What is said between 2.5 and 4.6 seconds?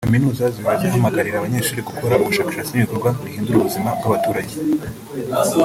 n’ibikorwa bihundura ubuzima bw’abaturage